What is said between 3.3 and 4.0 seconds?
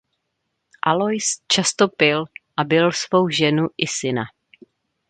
ženu i